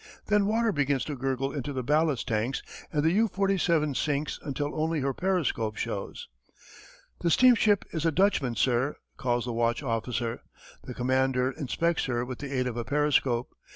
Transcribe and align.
Then 0.29 0.47
water 0.47 0.71
begins 0.71 1.05
to 1.05 1.15
gurgle 1.15 1.53
into 1.53 1.73
the 1.73 1.83
ballast 1.83 2.27
tanks, 2.27 2.63
and 2.91 3.05
U 3.11 3.27
47 3.27 3.93
sinks 3.93 4.39
until 4.43 4.73
only 4.73 5.01
her 5.01 5.13
periscope 5.13 5.75
shows. 5.75 6.27
"The 7.19 7.29
steamship 7.29 7.85
is 7.91 8.03
a 8.03 8.11
Dutchman, 8.11 8.55
sir," 8.55 8.95
calls 9.17 9.45
the 9.45 9.53
watch 9.53 9.83
officer. 9.83 10.41
The 10.85 10.95
commander 10.95 11.51
inspects 11.51 12.05
her 12.05 12.25
with 12.25 12.39
the 12.39 12.51
aid 12.51 12.65
of 12.65 12.77
a 12.77 12.83
periscope. 12.83 13.51